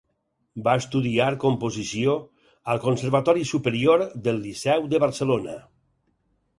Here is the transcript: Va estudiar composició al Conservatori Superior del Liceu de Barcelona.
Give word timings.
Va 0.67 0.71
estudiar 0.83 1.27
composició 1.43 2.17
al 2.75 2.83
Conservatori 2.87 3.47
Superior 3.53 4.05
del 4.27 4.45
Liceu 4.49 4.93
de 4.95 5.07
Barcelona. 5.09 5.61